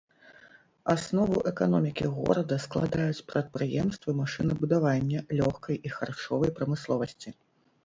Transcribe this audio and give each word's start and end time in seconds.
Аснову 0.93 1.37
эканомікі 1.51 2.07
горада 2.15 2.57
складаюць 2.65 3.23
прадпрыемствы 3.33 4.17
машынабудавання, 4.23 5.19
лёгкай 5.43 5.75
і 5.87 5.95
харчовай 5.99 6.49
прамысловасці. 6.59 7.29